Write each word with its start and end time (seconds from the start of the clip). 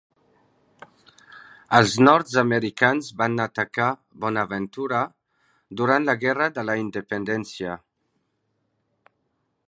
Els 1.79 1.97
nord-americans 2.05 3.09
van 3.19 3.35
atacar 3.45 3.89
Bonaventura 4.23 5.01
durant 5.81 6.09
la 6.11 6.15
Guerra 6.23 6.47
de 6.59 6.63
la 6.71 6.77
Independència. 6.85 7.75